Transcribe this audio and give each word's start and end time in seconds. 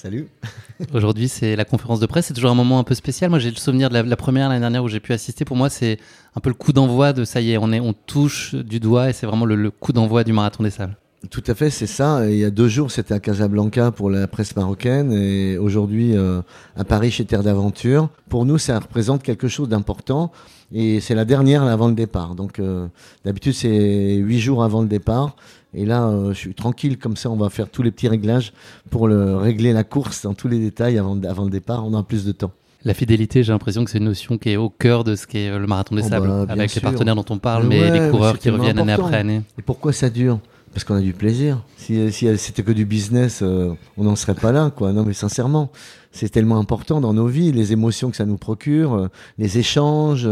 Salut. 0.00 0.28
Aujourd'hui, 0.94 1.26
c'est 1.26 1.56
la 1.56 1.64
conférence 1.64 1.98
de 1.98 2.06
presse. 2.06 2.26
C'est 2.26 2.34
toujours 2.34 2.52
un 2.52 2.54
moment 2.54 2.78
un 2.78 2.84
peu 2.84 2.94
spécial. 2.94 3.30
Moi, 3.30 3.40
j'ai 3.40 3.50
le 3.50 3.56
souvenir 3.56 3.90
de 3.90 3.98
la, 3.98 4.16
première 4.16 4.48
l'année 4.48 4.60
dernière 4.60 4.84
où 4.84 4.88
j'ai 4.88 5.00
pu 5.00 5.12
assister. 5.12 5.44
Pour 5.44 5.56
moi, 5.56 5.70
c'est 5.70 5.98
un 6.36 6.40
peu 6.40 6.50
le 6.50 6.54
coup 6.54 6.72
d'envoi 6.72 7.12
de 7.12 7.24
ça 7.24 7.40
y 7.40 7.50
est, 7.50 7.58
on, 7.58 7.72
est, 7.72 7.80
on 7.80 7.94
touche 7.94 8.54
du 8.54 8.78
doigt 8.78 9.10
et 9.10 9.12
c'est 9.12 9.26
vraiment 9.26 9.44
le, 9.44 9.72
coup 9.72 9.92
d'envoi 9.92 10.22
du 10.22 10.32
marathon 10.32 10.62
des 10.62 10.70
sables. 10.70 10.96
Tout 11.32 11.42
à 11.48 11.54
fait, 11.56 11.70
c'est 11.70 11.88
ça. 11.88 12.30
Il 12.30 12.36
y 12.36 12.44
a 12.44 12.50
deux 12.50 12.68
jours, 12.68 12.92
c'était 12.92 13.12
à 13.12 13.18
Casablanca 13.18 13.90
pour 13.90 14.08
la 14.08 14.28
presse 14.28 14.54
marocaine 14.54 15.10
et 15.12 15.58
aujourd'hui 15.58 16.16
euh, 16.16 16.42
à 16.76 16.84
Paris 16.84 17.10
chez 17.10 17.24
Terre 17.24 17.42
d'Aventure. 17.42 18.08
Pour 18.28 18.44
nous, 18.44 18.58
ça 18.58 18.78
représente 18.78 19.24
quelque 19.24 19.48
chose 19.48 19.68
d'important 19.68 20.30
et 20.72 21.00
c'est 21.00 21.16
la 21.16 21.24
dernière 21.24 21.64
avant 21.64 21.88
le 21.88 21.94
départ. 21.94 22.36
Donc 22.36 22.60
euh, 22.60 22.86
d'habitude, 23.24 23.54
c'est 23.54 24.14
huit 24.14 24.38
jours 24.38 24.62
avant 24.62 24.80
le 24.80 24.86
départ. 24.86 25.34
Et 25.74 25.84
là, 25.84 26.06
euh, 26.06 26.32
je 26.32 26.38
suis 26.38 26.54
tranquille, 26.54 26.98
comme 26.98 27.16
ça, 27.16 27.30
on 27.30 27.36
va 27.36 27.50
faire 27.50 27.68
tous 27.68 27.82
les 27.82 27.90
petits 27.90 28.08
réglages 28.08 28.52
pour 28.90 29.06
le, 29.06 29.36
régler 29.36 29.72
la 29.72 29.84
course 29.84 30.22
dans 30.22 30.34
tous 30.34 30.48
les 30.48 30.58
détails 30.58 30.98
avant, 30.98 31.22
avant 31.24 31.44
le 31.44 31.50
départ. 31.50 31.86
On 31.86 31.94
a 31.94 32.02
plus 32.02 32.24
de 32.24 32.32
temps. 32.32 32.52
La 32.84 32.94
fidélité, 32.94 33.42
j'ai 33.42 33.52
l'impression 33.52 33.84
que 33.84 33.90
c'est 33.90 33.98
une 33.98 34.04
notion 34.04 34.38
qui 34.38 34.50
est 34.50 34.56
au 34.56 34.70
cœur 34.70 35.04
de 35.04 35.14
ce 35.14 35.26
qu'est 35.26 35.50
le 35.50 35.66
marathon 35.66 35.96
des 35.96 36.06
oh 36.06 36.08
sables, 36.08 36.28
bah, 36.28 36.46
avec 36.48 36.74
les 36.74 36.80
partenaires 36.80 37.16
dont 37.16 37.24
on 37.28 37.38
parle, 37.38 37.66
mais, 37.66 37.90
les 37.90 38.10
coureurs 38.10 38.38
qui 38.38 38.50
reviennent 38.50 38.78
année 38.78 38.92
après 38.92 39.16
année. 39.16 39.42
Et 39.58 39.62
pourquoi 39.62 39.92
ça 39.92 40.10
dure? 40.10 40.38
Parce 40.72 40.84
qu'on 40.84 40.94
a 40.94 41.00
du 41.00 41.12
plaisir. 41.12 41.62
Si, 41.76 42.12
si 42.12 42.38
c'était 42.38 42.62
que 42.62 42.72
du 42.72 42.84
business, 42.84 43.40
euh, 43.42 43.72
on 43.96 44.04
n'en 44.04 44.16
serait 44.16 44.34
pas 44.34 44.52
là, 44.52 44.70
quoi. 44.74 44.92
Non, 44.92 45.02
mais 45.02 45.12
sincèrement, 45.12 45.72
c'est 46.12 46.28
tellement 46.28 46.58
important 46.58 47.00
dans 47.00 47.12
nos 47.12 47.26
vies, 47.26 47.52
les 47.52 47.72
émotions 47.72 48.10
que 48.10 48.16
ça 48.16 48.26
nous 48.26 48.36
procure, 48.36 48.94
euh, 48.94 49.08
les 49.38 49.58
échanges, 49.58 50.28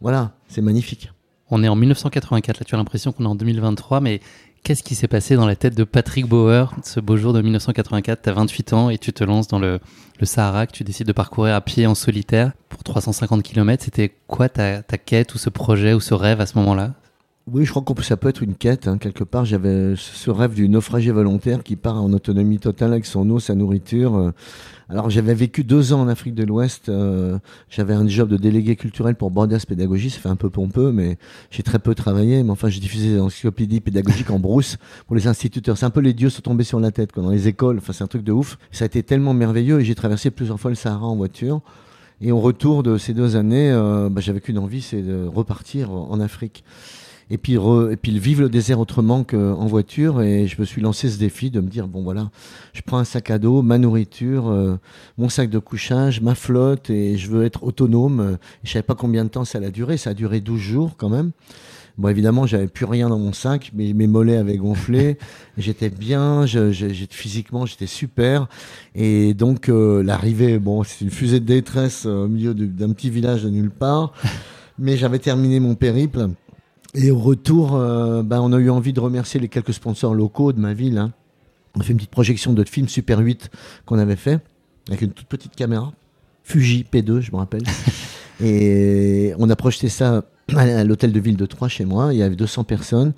voilà, 0.00 0.32
c'est 0.48 0.62
magnifique. 0.62 1.10
On 1.50 1.62
est 1.62 1.68
en 1.68 1.76
1984, 1.76 2.60
là 2.60 2.64
tu 2.64 2.74
as 2.74 2.78
l'impression 2.78 3.12
qu'on 3.12 3.24
est 3.24 3.28
en 3.28 3.34
2023, 3.34 4.00
mais 4.00 4.20
Qu'est-ce 4.64 4.82
qui 4.82 4.94
s'est 4.94 5.08
passé 5.08 5.36
dans 5.36 5.46
la 5.46 5.56
tête 5.56 5.76
de 5.76 5.84
Patrick 5.84 6.26
Bauer 6.26 6.72
ce 6.82 6.98
beau 6.98 7.18
jour 7.18 7.34
de 7.34 7.42
1984 7.42 8.22
Tu 8.22 8.30
as 8.30 8.32
28 8.32 8.72
ans 8.72 8.88
et 8.88 8.96
tu 8.96 9.12
te 9.12 9.22
lances 9.22 9.46
dans 9.46 9.58
le, 9.58 9.78
Sahara 10.22 10.66
que 10.66 10.72
tu 10.72 10.84
décides 10.84 11.06
de 11.06 11.12
parcourir 11.12 11.54
à 11.54 11.60
pied 11.60 11.86
en 11.86 11.94
solitaire 11.94 12.52
pour 12.70 12.82
350 12.82 13.42
km. 13.42 13.84
C'était 13.84 14.16
quoi 14.26 14.48
ta, 14.48 14.80
quête 14.82 15.34
ou 15.34 15.38
ce 15.38 15.50
projet 15.50 15.92
ou 15.92 16.00
ce 16.00 16.14
rêve 16.14 16.40
à 16.40 16.46
ce 16.46 16.56
moment-là? 16.56 16.94
Oui, 17.46 17.66
je 17.66 17.70
crois 17.70 17.82
que 17.82 18.02
ça 18.02 18.16
peut 18.16 18.28
être 18.28 18.42
une 18.42 18.54
quête. 18.54 18.88
Hein. 18.88 18.96
Quelque 18.96 19.22
part, 19.22 19.44
j'avais 19.44 19.94
ce 19.96 20.30
rêve 20.30 20.54
du 20.54 20.66
naufragé 20.66 21.10
volontaire 21.10 21.62
qui 21.62 21.76
part 21.76 22.02
en 22.02 22.10
autonomie 22.14 22.58
totale 22.58 22.92
avec 22.92 23.04
son 23.04 23.28
eau, 23.28 23.38
sa 23.38 23.54
nourriture. 23.54 24.16
Euh. 24.16 24.30
Alors, 24.88 25.10
j'avais 25.10 25.34
vécu 25.34 25.62
deux 25.62 25.92
ans 25.92 26.00
en 26.00 26.08
Afrique 26.08 26.34
de 26.34 26.42
l'Ouest. 26.42 26.88
Euh, 26.88 27.38
j'avais 27.68 27.92
un 27.92 28.08
job 28.08 28.30
de 28.30 28.38
délégué 28.38 28.76
culturel 28.76 29.14
pour 29.14 29.30
Borders 29.30 29.60
Pédagogie. 29.66 30.08
Ça 30.08 30.20
fait 30.20 30.30
un 30.30 30.36
peu 30.36 30.48
pompeux, 30.48 30.90
mais 30.90 31.18
j'ai 31.50 31.62
très 31.62 31.78
peu 31.78 31.94
travaillé. 31.94 32.42
Mais 32.42 32.50
enfin, 32.50 32.70
j'ai 32.70 32.80
diffusé 32.80 33.10
des 33.10 33.20
encyclopédies 33.20 33.82
pédagogiques 33.82 34.30
en 34.30 34.38
brousse 34.38 34.78
pour 35.06 35.14
les 35.14 35.26
instituteurs. 35.26 35.76
C'est 35.76 35.86
un 35.86 35.90
peu 35.90 36.00
les 36.00 36.14
dieux 36.14 36.30
sont 36.30 36.40
tombés 36.40 36.64
sur 36.64 36.80
la 36.80 36.92
tête, 36.92 37.12
quoi, 37.12 37.22
dans 37.22 37.30
les 37.30 37.46
écoles. 37.46 37.76
Enfin, 37.76 37.92
c'est 37.92 38.04
un 38.04 38.08
truc 38.08 38.24
de 38.24 38.32
ouf. 38.32 38.56
Ça 38.72 38.84
a 38.84 38.86
été 38.86 39.02
tellement 39.02 39.34
merveilleux 39.34 39.80
et 39.80 39.84
j'ai 39.84 39.94
traversé 39.94 40.30
plusieurs 40.30 40.58
fois 40.58 40.70
le 40.70 40.76
Sahara 40.76 41.06
en 41.06 41.16
voiture. 41.16 41.60
Et 42.22 42.32
au 42.32 42.40
retour 42.40 42.82
de 42.82 42.96
ces 42.96 43.12
deux 43.12 43.36
années, 43.36 43.70
euh, 43.70 44.08
bah, 44.08 44.22
j'avais 44.22 44.40
qu'une 44.40 44.56
envie, 44.56 44.80
c'est 44.80 45.02
de 45.02 45.26
repartir 45.26 45.90
en 45.90 46.18
Afrique 46.20 46.64
et 47.30 47.38
puis, 47.38 47.54
et 47.54 47.96
puis 47.96 48.18
vivre 48.18 48.42
le 48.42 48.48
désert 48.48 48.80
autrement 48.80 49.24
qu'en 49.24 49.66
voiture. 49.66 50.22
Et 50.22 50.46
je 50.46 50.60
me 50.60 50.64
suis 50.64 50.82
lancé 50.82 51.08
ce 51.08 51.18
défi 51.18 51.50
de 51.50 51.60
me 51.60 51.68
dire 51.68 51.88
bon 51.88 52.02
voilà, 52.02 52.30
je 52.72 52.82
prends 52.82 52.98
un 52.98 53.04
sac 53.04 53.30
à 53.30 53.38
dos, 53.38 53.62
ma 53.62 53.78
nourriture, 53.78 54.48
euh, 54.48 54.76
mon 55.18 55.28
sac 55.28 55.50
de 55.50 55.58
couchage, 55.58 56.20
ma 56.20 56.34
flotte, 56.34 56.90
et 56.90 57.16
je 57.16 57.30
veux 57.30 57.44
être 57.44 57.64
autonome. 57.64 58.38
Je 58.62 58.72
savais 58.72 58.82
pas 58.82 58.94
combien 58.94 59.24
de 59.24 59.30
temps 59.30 59.44
ça 59.44 59.58
allait 59.58 59.70
durer. 59.70 59.96
Ça 59.96 60.10
a 60.10 60.14
duré 60.14 60.40
12 60.40 60.60
jours 60.60 60.94
quand 60.96 61.08
même. 61.08 61.32
Bon, 61.96 62.08
évidemment, 62.08 62.44
j'avais 62.44 62.66
plus 62.66 62.86
rien 62.86 63.08
dans 63.08 63.20
mon 63.20 63.32
sac, 63.32 63.70
mais 63.72 63.92
mes 63.92 64.08
mollets 64.08 64.36
avaient 64.36 64.56
gonflé. 64.56 65.16
j'étais 65.58 65.90
bien, 65.90 66.44
je, 66.44 66.72
physiquement, 67.10 67.66
j'étais 67.66 67.86
super. 67.86 68.48
Et 68.96 69.32
donc, 69.32 69.68
euh, 69.68 70.02
l'arrivée, 70.02 70.58
bon, 70.58 70.82
c'est 70.82 71.04
une 71.04 71.10
fusée 71.12 71.38
de 71.38 71.44
détresse 71.44 72.04
euh, 72.06 72.24
au 72.24 72.28
milieu 72.28 72.52
d'un 72.52 72.92
petit 72.92 73.10
village 73.10 73.44
de 73.44 73.50
nulle 73.50 73.70
part. 73.70 74.12
Mais 74.78 74.96
j'avais 74.96 75.20
terminé 75.20 75.60
mon 75.60 75.76
périple. 75.76 76.30
Et 76.94 77.10
au 77.10 77.18
retour, 77.18 77.74
euh, 77.74 78.22
ben, 78.22 78.40
on 78.40 78.52
a 78.52 78.58
eu 78.58 78.70
envie 78.70 78.92
de 78.92 79.00
remercier 79.00 79.40
les 79.40 79.48
quelques 79.48 79.74
sponsors 79.74 80.14
locaux 80.14 80.52
de 80.52 80.60
ma 80.60 80.74
ville. 80.74 80.98
Hein. 80.98 81.12
On 81.74 81.80
a 81.80 81.82
fait 81.82 81.92
une 81.92 81.98
petite 81.98 82.10
projection 82.10 82.52
de 82.52 82.62
film 82.64 82.88
Super 82.88 83.18
8 83.18 83.50
qu'on 83.84 83.98
avait 83.98 84.16
fait 84.16 84.40
avec 84.88 85.02
une 85.02 85.10
toute 85.10 85.26
petite 85.26 85.56
caméra. 85.56 85.92
Fuji 86.44 86.86
P2, 86.90 87.20
je 87.20 87.32
me 87.32 87.36
rappelle. 87.36 87.64
et 88.42 89.32
on 89.38 89.50
a 89.50 89.56
projeté 89.56 89.88
ça 89.88 90.22
à 90.54 90.84
l'hôtel 90.84 91.10
de 91.10 91.18
ville 91.18 91.36
de 91.36 91.46
Troyes 91.46 91.68
chez 91.68 91.84
moi. 91.84 92.12
Il 92.12 92.18
y 92.18 92.22
avait 92.22 92.36
200 92.36 92.64
personnes 92.64 93.12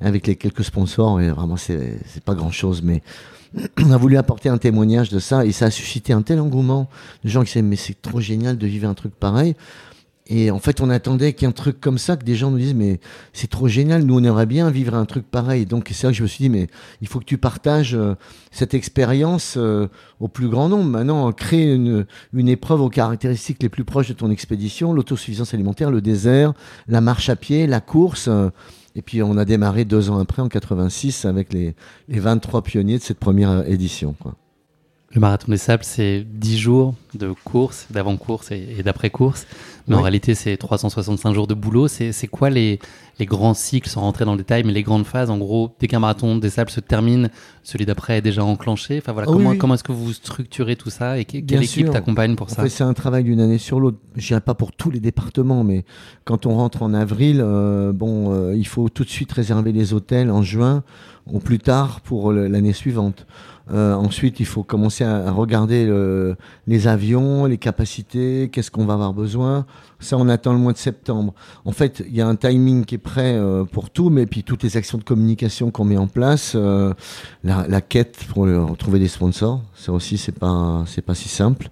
avec 0.00 0.26
les 0.26 0.34
quelques 0.34 0.64
sponsors. 0.64 1.20
Et 1.20 1.30
vraiment, 1.30 1.56
c'est 1.56 2.00
pas 2.24 2.34
grand 2.34 2.50
chose, 2.50 2.82
mais 2.82 3.02
on 3.84 3.92
a 3.92 3.96
voulu 3.96 4.16
apporter 4.16 4.48
un 4.48 4.58
témoignage 4.58 5.10
de 5.10 5.20
ça 5.20 5.44
et 5.44 5.52
ça 5.52 5.66
a 5.66 5.70
suscité 5.70 6.12
un 6.12 6.22
tel 6.22 6.40
engouement 6.40 6.88
de 7.22 7.28
gens 7.28 7.42
qui 7.42 7.48
disaient 7.48 7.62
mais 7.62 7.76
c'est 7.76 8.00
trop 8.00 8.20
génial 8.20 8.58
de 8.58 8.66
vivre 8.66 8.88
un 8.88 8.94
truc 8.94 9.14
pareil. 9.14 9.54
Et 10.32 10.52
en 10.52 10.60
fait, 10.60 10.80
on 10.80 10.90
attendait 10.90 11.32
qu'un 11.32 11.50
truc 11.50 11.80
comme 11.80 11.98
ça, 11.98 12.16
que 12.16 12.24
des 12.24 12.36
gens 12.36 12.52
nous 12.52 12.58
disent, 12.58 12.74
mais 12.74 13.00
c'est 13.32 13.50
trop 13.50 13.66
génial, 13.66 14.04
nous 14.04 14.16
on 14.16 14.22
aimerait 14.22 14.46
bien 14.46 14.70
vivre 14.70 14.94
un 14.94 15.04
truc 15.04 15.28
pareil. 15.28 15.66
Donc 15.66 15.88
c'est 15.92 16.06
vrai 16.06 16.12
que 16.12 16.18
je 16.18 16.22
me 16.22 16.28
suis 16.28 16.44
dit, 16.44 16.48
mais 16.48 16.68
il 17.00 17.08
faut 17.08 17.18
que 17.18 17.24
tu 17.24 17.36
partages 17.36 17.96
euh, 17.96 18.14
cette 18.52 18.72
expérience 18.72 19.54
euh, 19.56 19.88
au 20.20 20.28
plus 20.28 20.48
grand 20.48 20.68
nombre. 20.68 20.88
Maintenant, 20.88 21.32
créer 21.32 21.74
une, 21.74 22.06
une 22.32 22.48
épreuve 22.48 22.80
aux 22.80 22.88
caractéristiques 22.88 23.60
les 23.60 23.68
plus 23.68 23.84
proches 23.84 24.08
de 24.08 24.12
ton 24.12 24.30
expédition, 24.30 24.92
l'autosuffisance 24.92 25.52
alimentaire, 25.52 25.90
le 25.90 26.00
désert, 26.00 26.54
la 26.86 27.00
marche 27.00 27.28
à 27.28 27.34
pied, 27.34 27.66
la 27.66 27.80
course. 27.80 28.28
Euh, 28.28 28.50
et 28.94 29.02
puis 29.02 29.24
on 29.24 29.36
a 29.36 29.44
démarré 29.44 29.84
deux 29.84 30.10
ans 30.10 30.20
après, 30.20 30.42
en 30.42 30.48
86, 30.48 31.24
avec 31.24 31.52
les, 31.52 31.74
les 32.08 32.20
23 32.20 32.62
pionniers 32.62 32.98
de 32.98 33.02
cette 33.02 33.18
première 33.18 33.68
édition. 33.68 34.14
Le 35.12 35.20
marathon 35.20 35.50
des 35.50 35.56
sables, 35.56 35.82
c'est 35.82 36.24
10 36.24 36.58
jours 36.58 36.94
de 37.14 37.32
course, 37.44 37.88
d'avant-course 37.90 38.52
et, 38.52 38.80
d'après-course. 38.84 39.44
Mais 39.88 39.96
en 39.96 40.02
réalité, 40.02 40.36
c'est 40.36 40.56
365 40.56 41.34
jours 41.34 41.48
de 41.48 41.54
boulot. 41.54 41.88
C'est 41.88 42.28
quoi 42.28 42.48
les, 42.48 42.78
les, 43.18 43.26
grands 43.26 43.54
cycles, 43.54 43.88
sans 43.88 44.02
rentrer 44.02 44.24
dans 44.24 44.32
le 44.32 44.38
détail, 44.38 44.62
mais 44.62 44.72
les 44.72 44.84
grandes 44.84 45.04
phases? 45.04 45.28
En 45.28 45.38
gros, 45.38 45.74
dès 45.80 45.88
qu'un 45.88 45.98
marathon 45.98 46.36
des 46.36 46.50
sables 46.50 46.70
se 46.70 46.78
termine, 46.78 47.28
celui 47.64 47.86
d'après 47.86 48.18
est 48.18 48.22
déjà 48.22 48.44
enclenché. 48.44 48.98
Enfin, 48.98 49.10
voilà, 49.10 49.26
ah 49.28 49.32
comment, 49.32 49.56
comment 49.56 49.74
est-ce 49.74 49.82
que 49.82 49.90
vous 49.90 50.12
structurez 50.12 50.76
tout 50.76 50.90
ça 50.90 51.18
et 51.18 51.24
quelle 51.24 51.64
équipe 51.64 51.90
t'accompagne 51.90 52.36
pour 52.36 52.48
ça? 52.48 52.68
C'est 52.68 52.84
un 52.84 52.94
travail 52.94 53.24
d'une 53.24 53.40
année 53.40 53.58
sur 53.58 53.80
l'autre. 53.80 53.98
Je 54.14 54.28
dirais 54.28 54.40
pas 54.40 54.54
pour 54.54 54.70
tous 54.70 54.90
les 54.90 55.00
départements, 55.00 55.64
mais 55.64 55.84
quand 56.24 56.46
on 56.46 56.54
rentre 56.54 56.84
en 56.84 56.94
avril, 56.94 57.40
euh, 57.42 57.92
bon, 57.92 58.32
euh, 58.32 58.54
il 58.54 58.66
faut 58.66 58.88
tout 58.88 59.02
de 59.02 59.10
suite 59.10 59.32
réserver 59.32 59.72
les 59.72 59.92
hôtels 59.92 60.30
en 60.30 60.42
juin 60.42 60.84
au 61.32 61.38
plus 61.38 61.58
tard 61.58 62.00
pour 62.00 62.32
l'année 62.32 62.72
suivante. 62.72 63.26
Euh, 63.72 63.94
ensuite, 63.94 64.40
il 64.40 64.46
faut 64.46 64.64
commencer 64.64 65.04
à, 65.04 65.30
regarder 65.30 65.88
les 66.66 66.88
avions, 66.88 67.46
les 67.46 67.58
capacités, 67.58 68.50
qu'est-ce 68.52 68.70
qu'on 68.70 68.84
va 68.84 68.94
avoir 68.94 69.12
besoin. 69.12 69.64
Ça, 70.00 70.16
on 70.16 70.28
attend 70.28 70.52
le 70.52 70.58
mois 70.58 70.72
de 70.72 70.78
septembre. 70.78 71.34
En 71.64 71.72
fait, 71.72 72.02
il 72.08 72.16
y 72.16 72.20
a 72.20 72.26
un 72.26 72.34
timing 72.34 72.84
qui 72.84 72.94
est 72.96 72.98
prêt 72.98 73.34
euh, 73.34 73.64
pour 73.64 73.90
tout, 73.90 74.08
mais 74.08 74.26
puis 74.26 74.42
toutes 74.42 74.62
les 74.62 74.76
actions 74.76 74.98
de 74.98 75.04
communication 75.04 75.70
qu'on 75.70 75.84
met 75.84 75.98
en 75.98 76.06
place, 76.06 76.54
euh, 76.56 76.94
la, 77.44 77.66
la, 77.68 77.80
quête 77.80 78.24
pour 78.28 78.48
trouver 78.78 78.98
des 78.98 79.08
sponsors, 79.08 79.62
ça 79.74 79.92
aussi, 79.92 80.16
c'est 80.16 80.36
pas, 80.36 80.84
c'est 80.86 81.02
pas 81.02 81.14
si 81.14 81.28
simple 81.28 81.70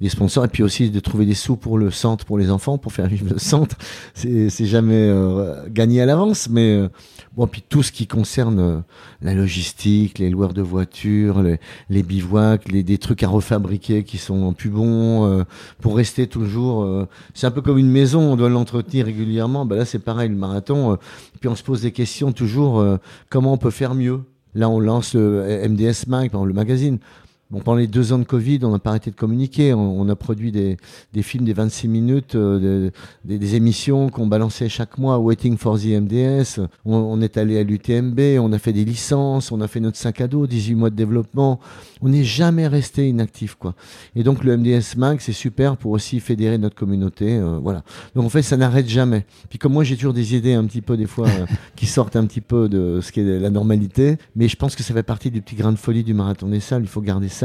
des 0.00 0.08
sponsors 0.10 0.44
et 0.44 0.48
puis 0.48 0.62
aussi 0.62 0.90
de 0.90 1.00
trouver 1.00 1.24
des 1.24 1.34
sous 1.34 1.56
pour 1.56 1.78
le 1.78 1.90
centre 1.90 2.24
pour 2.24 2.38
les 2.38 2.50
enfants 2.50 2.76
pour 2.76 2.92
faire 2.92 3.06
vivre 3.06 3.26
le 3.30 3.38
centre. 3.38 3.76
C'est 4.14 4.66
jamais 4.66 4.94
euh, 4.94 5.66
gagné 5.68 6.02
à 6.02 6.06
l'avance 6.06 6.48
mais 6.50 6.74
euh, 6.74 6.88
bon 7.36 7.46
puis 7.46 7.62
tout 7.66 7.82
ce 7.82 7.92
qui 7.92 8.06
concerne 8.06 8.58
euh, 8.58 8.78
la 9.22 9.34
logistique 9.34 10.18
les 10.18 10.28
loueurs 10.28 10.52
de 10.52 10.62
voitures 10.62 11.42
les, 11.42 11.58
les 11.88 12.02
bivouacs 12.02 12.70
les 12.70 12.82
des 12.82 12.98
trucs 12.98 13.22
à 13.22 13.28
refabriquer 13.28 14.04
qui 14.04 14.18
sont 14.18 14.52
plus 14.52 14.70
bons 14.70 15.44
pour 15.80 15.96
rester 15.96 16.26
toujours 16.26 17.06
c'est 17.34 17.46
un 17.46 17.50
peu 17.50 17.62
comme 17.62 17.78
une 17.78 17.90
maison 17.90 18.32
on 18.32 18.36
doit 18.36 18.48
l'entretenir 18.48 19.06
régulièrement. 19.06 19.64
Ben 19.64 19.76
là 19.76 19.84
c'est 19.84 19.98
pareil 19.98 20.28
le 20.28 20.36
marathon 20.36 20.98
puis 21.40 21.48
on 21.48 21.56
se 21.56 21.62
pose 21.62 21.82
des 21.82 21.92
questions 21.92 22.32
toujours 22.32 22.84
comment 23.30 23.54
on 23.54 23.58
peut 23.58 23.70
faire 23.70 23.94
mieux. 23.94 24.20
Là, 24.54 24.70
on 24.70 24.80
lance 24.80 25.14
le 25.14 25.68
MDS 25.68 26.08
Mag, 26.08 26.30
le 26.32 26.54
magazine. 26.54 26.98
Bon, 27.48 27.60
pendant 27.60 27.78
les 27.78 27.86
deux 27.86 28.12
ans 28.12 28.18
de 28.18 28.24
Covid, 28.24 28.58
on 28.64 28.72
n'a 28.72 28.80
pas 28.80 28.90
arrêté 28.90 29.12
de 29.12 29.16
communiquer. 29.16 29.72
On, 29.72 30.08
a 30.08 30.16
produit 30.16 30.50
des, 30.50 30.76
films 31.22 31.44
des 31.44 31.52
26 31.52 31.86
minutes, 31.86 32.34
euh, 32.34 32.90
des, 33.24 33.54
émissions 33.54 34.08
qu'on 34.08 34.26
balançait 34.26 34.68
chaque 34.68 34.98
mois, 34.98 35.20
Waiting 35.20 35.56
for 35.56 35.78
the 35.78 35.86
MDS. 35.86 36.60
On, 36.84 36.96
on 36.96 37.20
est 37.20 37.36
allé 37.36 37.56
à 37.58 37.62
l'UTMB, 37.62 38.18
on 38.40 38.52
a 38.52 38.58
fait 38.58 38.72
des 38.72 38.84
licences, 38.84 39.52
on 39.52 39.60
a 39.60 39.68
fait 39.68 39.78
notre 39.78 39.96
sac 39.96 40.20
à 40.20 40.26
dos, 40.26 40.48
18 40.48 40.74
mois 40.74 40.90
de 40.90 40.96
développement. 40.96 41.60
On 42.02 42.08
n'est 42.08 42.24
jamais 42.24 42.66
resté 42.66 43.08
inactif, 43.08 43.54
quoi. 43.54 43.74
Et 44.16 44.24
donc 44.24 44.42
le 44.42 44.56
MDS 44.56 44.96
Mag, 44.96 45.20
c'est 45.20 45.32
super 45.32 45.76
pour 45.76 45.92
aussi 45.92 46.18
fédérer 46.18 46.58
notre 46.58 46.74
communauté. 46.74 47.36
Euh, 47.36 47.58
voilà. 47.62 47.84
Donc 48.16 48.24
en 48.24 48.28
fait, 48.28 48.42
ça 48.42 48.56
n'arrête 48.56 48.88
jamais. 48.88 49.24
Puis 49.48 49.58
comme 49.60 49.72
moi, 49.72 49.84
j'ai 49.84 49.94
toujours 49.94 50.14
des 50.14 50.34
idées 50.34 50.54
un 50.54 50.64
petit 50.64 50.82
peu 50.82 50.96
des 50.96 51.06
fois 51.06 51.28
euh, 51.28 51.46
qui 51.76 51.86
sortent 51.86 52.16
un 52.16 52.26
petit 52.26 52.40
peu 52.40 52.68
de 52.68 53.00
ce 53.00 53.12
qui 53.12 53.20
est 53.20 53.38
la 53.38 53.50
normalité, 53.50 54.18
mais 54.34 54.48
je 54.48 54.56
pense 54.56 54.74
que 54.74 54.82
ça 54.82 54.92
fait 54.92 55.04
partie 55.04 55.30
du 55.30 55.42
petit 55.42 55.54
grain 55.54 55.70
de 55.70 55.78
folie 55.78 56.02
du 56.02 56.12
marathon 56.12 56.48
des 56.48 56.60
salles. 56.60 56.82
Il 56.82 56.88
faut 56.88 57.02
garder 57.02 57.28
ça, 57.28 57.35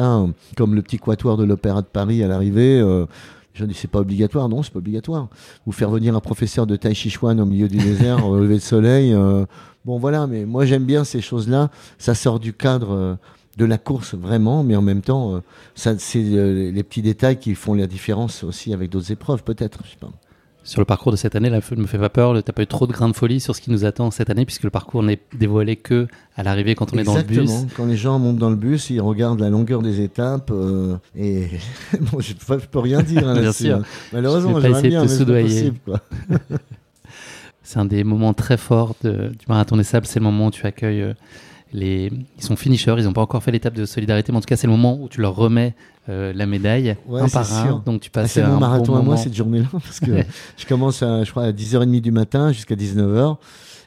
comme 0.57 0.75
le 0.75 0.81
petit 0.81 0.97
quatuor 0.97 1.37
de 1.37 1.43
l'Opéra 1.43 1.81
de 1.81 1.87
Paris 1.87 2.23
à 2.23 2.27
l'arrivée. 2.27 2.79
Euh, 2.79 3.05
je 3.53 3.65
dis 3.65 3.73
c'est 3.73 3.89
pas 3.89 3.99
obligatoire, 3.99 4.47
non, 4.49 4.63
c'est 4.63 4.71
pas 4.71 4.79
obligatoire. 4.79 5.27
Ou 5.65 5.71
faire 5.71 5.89
venir 5.89 6.15
un 6.15 6.19
professeur 6.19 6.67
de 6.67 6.75
Tai 6.75 6.93
Chi 6.93 7.09
Chuan 7.09 7.39
au 7.39 7.45
milieu 7.45 7.67
du 7.67 7.77
désert 7.83 8.25
au 8.25 8.39
lever 8.39 8.55
de 8.55 8.59
soleil. 8.59 9.13
Euh, 9.13 9.45
bon 9.85 9.97
voilà, 9.97 10.27
mais 10.27 10.45
moi 10.45 10.65
j'aime 10.65 10.85
bien 10.85 11.03
ces 11.03 11.21
choses-là. 11.21 11.69
Ça 11.97 12.15
sort 12.15 12.39
du 12.39 12.53
cadre 12.53 12.91
euh, 12.91 13.15
de 13.57 13.65
la 13.65 13.77
course 13.77 14.15
vraiment, 14.15 14.63
mais 14.63 14.75
en 14.75 14.81
même 14.81 15.01
temps, 15.01 15.41
ça 15.75 15.99
c'est 15.99 16.21
les 16.21 16.83
petits 16.83 17.01
détails 17.01 17.37
qui 17.37 17.53
font 17.53 17.73
la 17.73 17.85
différence 17.85 18.45
aussi 18.45 18.73
avec 18.73 18.89
d'autres 18.89 19.11
épreuves 19.11 19.43
peut-être. 19.43 19.79
Je 19.83 19.91
sais 19.91 19.97
pas. 19.99 20.09
Sur 20.63 20.79
le 20.79 20.85
parcours 20.85 21.11
de 21.11 21.17
cette 21.17 21.35
année, 21.35 21.49
la 21.49 21.57
me 21.57 21.87
fait 21.87 21.97
pas 21.97 22.09
peur. 22.09 22.41
T'as 22.43 22.53
pas 22.53 22.61
eu 22.61 22.67
trop 22.67 22.85
de 22.85 22.91
grains 22.91 23.09
de 23.09 23.15
folie 23.15 23.39
sur 23.39 23.55
ce 23.55 23.61
qui 23.61 23.71
nous 23.71 23.83
attend 23.83 24.11
cette 24.11 24.29
année, 24.29 24.45
puisque 24.45 24.63
le 24.63 24.69
parcours 24.69 25.01
n'est 25.01 25.19
dévoilé 25.37 25.75
que 25.75 26.07
à 26.35 26.43
l'arrivée 26.43 26.75
quand 26.75 26.93
on 26.93 26.97
est 26.97 27.03
dans 27.03 27.15
le 27.15 27.23
bus. 27.23 27.49
Quand 27.75 27.85
les 27.85 27.97
gens 27.97 28.19
montent 28.19 28.37
dans 28.37 28.51
le 28.51 28.55
bus, 28.55 28.91
ils 28.91 29.01
regardent 29.01 29.39
la 29.39 29.49
longueur 29.49 29.81
des 29.81 30.01
étapes 30.01 30.51
euh, 30.51 30.97
et 31.17 31.47
bon, 32.11 32.19
je 32.19 32.33
peux, 32.33 32.57
peux 32.59 32.79
rien 32.79 33.01
dire 33.01 33.27
hein, 33.27 33.33
là-dessus. 33.41 33.71
Hein. 33.71 33.81
Malheureusement, 34.13 34.59
je 34.59 34.67
vais 34.67 34.71
pas 34.71 34.79
essayer 34.79 34.97
de 34.97 35.03
te 35.03 35.07
soudoyer. 35.07 35.73
C'est 37.63 37.79
un 37.79 37.85
des 37.85 38.03
moments 38.03 38.33
très 38.33 38.57
forts 38.57 38.95
du 39.01 39.31
marathon 39.47 39.77
des 39.77 39.83
sables. 39.83 40.05
C'est 40.05 40.19
le 40.19 40.25
moment 40.25 40.47
où 40.47 40.51
tu 40.51 40.65
accueilles. 40.65 41.01
Euh, 41.01 41.13
les... 41.73 42.11
Ils 42.37 42.43
sont 42.43 42.55
finishers, 42.55 42.95
ils 42.97 43.05
n'ont 43.05 43.13
pas 43.13 43.21
encore 43.21 43.43
fait 43.43 43.51
l'étape 43.51 43.73
de 43.73 43.85
solidarité, 43.85 44.31
mais 44.31 44.37
en 44.37 44.41
tout 44.41 44.47
cas, 44.47 44.57
c'est 44.57 44.67
le 44.67 44.71
moment 44.71 44.99
où 45.01 45.09
tu 45.09 45.21
leur 45.21 45.35
remets 45.35 45.75
euh, 46.09 46.33
la 46.33 46.45
médaille 46.45 46.95
un 47.11 47.29
par 47.29 47.53
un. 47.53 47.83
Donc 47.85 48.01
tu 48.01 48.09
passes 48.09 48.25
ah, 48.25 48.27
C'est 48.27 48.43
mon 48.43 48.59
marathon 48.59 48.95
à 48.95 49.01
moi 49.01 49.17
cette 49.17 49.35
journée-là, 49.35 49.67
parce 49.71 49.99
que 49.99 50.23
je 50.57 50.65
commence 50.65 51.03
à, 51.03 51.23
je 51.23 51.31
crois, 51.31 51.43
à 51.43 51.51
10h30 51.51 52.01
du 52.01 52.11
matin 52.11 52.51
jusqu'à 52.51 52.75
19h 52.75 53.37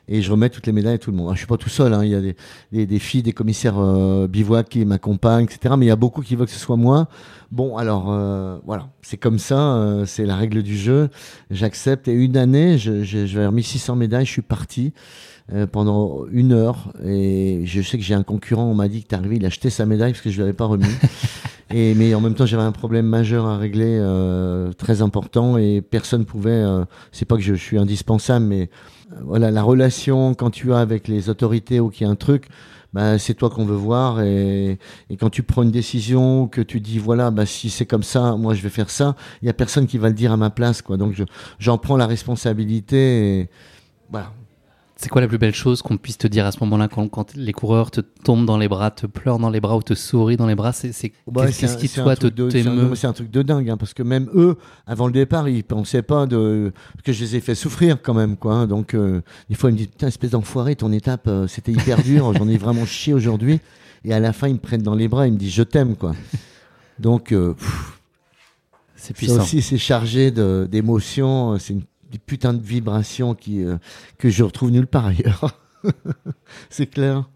et 0.09 0.23
je 0.23 0.31
remets 0.31 0.51
toutes 0.51 0.67
les 0.67 0.73
médailles 0.73 0.95
à 0.95 0.99
tout 0.99 1.11
le 1.11 1.17
monde. 1.17 1.33
Je 1.33 1.39
suis 1.39 1.47
pas 1.47 1.57
tout 1.57 1.69
seul, 1.69 1.95
hein. 1.95 2.05
il 2.05 2.11
y 2.11 2.15
a 2.15 2.21
des, 2.21 2.87
des, 2.87 2.99
filles, 2.99 3.23
des 3.23 3.33
commissaires 3.33 3.79
euh, 3.79 4.29
bivouac 4.29 4.69
qui 4.69 4.85
m'accompagnent, 4.85 5.45
etc. 5.45 5.75
Mais 5.79 5.87
il 5.87 5.89
y 5.89 5.93
a 5.93 5.97
beaucoup 5.97 6.23
qui 6.23 6.37
veulent 6.37 6.47
que 6.47 6.53
ce 6.53 6.59
soit 6.59 6.77
moi. 6.77 7.09
Bon, 7.51 7.77
alors 7.77 8.07
euh, 8.13 8.59
voilà, 8.67 8.89
c'est 9.03 9.17
comme 9.17 9.39
ça, 9.39 9.77
euh, 9.77 10.05
c'est 10.07 10.27
la 10.27 10.37
règle 10.37 10.63
du 10.63 10.77
jeu. 10.77 11.09
J'accepte. 11.51 12.09
Et 12.09 12.13
une 12.13 12.37
année, 12.37 12.77
j'avais 12.79 13.47
remis 13.47 13.63
600 13.63 13.97
médailles, 13.97 14.27
je 14.27 14.33
suis 14.33 14.43
parti. 14.43 14.93
Euh, 15.53 15.67
pendant 15.67 16.25
une 16.33 16.53
heure 16.53 16.91
et 17.05 17.61
je 17.67 17.83
sais 17.83 17.99
que 17.99 18.03
j'ai 18.03 18.15
un 18.15 18.23
concurrent, 18.23 18.65
on 18.65 18.75
m'a 18.75 18.89
dit 18.89 19.03
que 19.03 19.09
t'es 19.09 19.17
arrivé, 19.17 19.37
il 19.37 19.45
a 19.45 19.49
acheté 19.49 19.69
sa 19.69 19.85
médaille 19.85 20.13
parce 20.13 20.23
que 20.23 20.31
je 20.31 20.37
lui 20.37 20.43
avais 20.43 20.55
pas 20.55 20.65
remis. 20.65 20.87
et 21.71 21.95
mais 21.95 22.15
en 22.15 22.23
même 22.23 22.35
temps, 22.35 22.47
j'avais 22.47 22.63
un 22.63 22.73
problème 22.73 23.05
majeur 23.05 23.45
à 23.45 23.59
régler, 23.59 23.99
euh, 24.01 24.73
très 24.73 25.03
important 25.03 25.59
et 25.59 25.83
personne 25.83 26.25
pouvait. 26.25 26.51
Euh, 26.51 26.87
c'est 27.13 27.27
pas 27.27 27.37
que 27.37 27.43
je, 27.43 27.55
suis 27.55 27.77
indispensable, 27.77 28.47
mais 28.47 28.71
voilà 29.23 29.51
la 29.51 29.63
relation 29.63 30.33
quand 30.33 30.49
tu 30.49 30.73
as 30.73 30.79
avec 30.79 31.09
les 31.09 31.29
autorités 31.29 31.79
ou 31.79 31.91
qu'il 31.91 32.07
y 32.07 32.09
a 32.09 32.11
un 32.11 32.17
truc. 32.17 32.47
Bah, 32.95 33.19
c'est 33.19 33.35
toi 33.35 33.51
qu'on 33.51 33.67
veut 33.67 33.75
voir 33.75 34.23
et, 34.23 34.79
et, 35.11 35.17
quand 35.17 35.29
tu 35.29 35.43
prends 35.43 35.65
une 35.65 35.73
décision 35.73 36.47
que 36.47 36.61
tu 36.61 36.81
dis 36.81 37.01
voilà 37.01 37.33
bah, 37.33 37.45
si 37.45 37.69
c'est 37.69 37.87
comme 37.87 38.05
ça 38.05 38.37
moi 38.37 38.55
je 38.55 38.63
vais 38.63 38.69
faire 38.69 38.89
ça 38.89 39.17
il 39.43 39.47
y 39.47 39.49
a 39.49 39.53
personne 39.53 39.89
qui 39.89 39.99
va 39.99 40.07
le 40.07 40.15
dire 40.15 40.31
à 40.31 40.37
ma 40.37 40.51
place 40.51 40.81
quoi 40.81 40.97
donc 40.97 41.21
j'en 41.59 41.77
prends 41.77 41.97
la 41.97 42.07
responsabilité 42.07 43.41
et 43.41 43.49
voilà 44.13 44.31
c'est 44.97 45.09
quoi 45.09 45.21
la 45.21 45.27
plus 45.27 45.39
belle 45.39 45.55
chose 45.55 45.83
qu'on 45.83 45.97
puisse 45.97 46.19
te 46.19 46.29
dire 46.29 46.47
à 46.47 46.53
ce 46.53 46.61
moment-là 46.61 46.87
quand, 46.89 47.35
les 47.35 47.53
coureurs 47.53 47.91
te 47.91 48.01
tombent 48.01 48.47
dans 48.47 48.59
les 48.59 48.69
bras, 48.69 48.93
te 48.93 49.07
pleurent 49.07 49.41
dans 49.41 49.51
les 49.51 49.61
bras 49.61 49.77
ou 49.77 49.83
te 49.83 49.95
sourient 49.95 50.37
dans 50.37 50.47
les 50.47 50.55
bras? 50.55 50.73
C'est 50.73 51.13
bah, 51.27 51.47
qu'est-ce 51.47 51.77
qui 51.77 51.89
toi 51.89 52.15
te 52.15 52.29
C'est 52.95 53.07
un, 53.07 53.13
truc 53.13 53.31
de 53.31 53.43
dingue 53.43 53.71
hein, 53.71 53.77
parce 53.77 53.93
que 53.93 54.05
même 54.05 54.31
eux, 54.35 54.57
avant 54.87 55.07
le 55.07 55.13
départ, 55.13 55.49
ils 55.49 55.65
pensaient 55.65 56.03
pas 56.03 56.27
de 56.27 56.73
que 57.03 57.13
je 57.13 57.25
les 57.25 57.37
ai 57.37 57.41
fait 57.41 57.57
souffrir 57.57 58.01
quand 58.03 58.15
même 58.15 58.37
quoi. 58.37 58.55
Hein. 58.55 58.67
donc 58.67 58.95
euh, 58.95 59.21
des 59.49 59.57
fois 59.57 59.71
ils 59.71 59.75
me 59.75 59.79
disent 59.79 59.89
putain 59.89 60.07
espèce 60.07 60.31
d'enfoiré, 60.31 60.77
ton 60.77 60.93
étape 60.93 61.27
euh, 61.27 61.49
c'était 61.49 61.73
hyper 61.73 62.03
dur, 62.03 62.33
j'en 62.33 62.49
ai 62.49 62.57
vraiment 62.57 62.87
chié 62.87 63.13
aujourd'hui. 63.15 63.61
Et 64.05 64.15
à 64.15 64.21
la 64.21 64.33
fin 64.33 64.47
ils 64.47 64.55
me 64.55 64.59
prennent 64.59 64.83
dans 64.83 64.95
les 64.95 65.09
bras, 65.09 65.27
ils 65.27 65.33
me 65.33 65.39
disent 65.39 65.55
je 65.55 65.65
t'aime 65.65 65.97
quoi. 65.97 66.15
Donc 67.01 67.33
euh, 67.33 67.55
c'est 68.95 69.15
puissant. 69.15 69.37
Ça 69.37 69.43
aussi 69.43 69.61
c'est 69.61 69.79
chargé 69.79 70.31
d'émotions, 70.31 71.59
c'est 71.59 71.73
une 71.73 71.83
des 72.15 72.19
putains 72.21 72.55
de 72.55 72.63
vibrations 72.63 73.35
qui, 73.35 73.65
euh, 73.65 73.77
que 74.19 74.31
je 74.31 74.45
retrouve 74.45 74.71
nulle 74.71 74.87
part 74.87 75.07
ailleurs. 75.07 75.61
c'est 76.71 76.87
clair. 76.87 77.29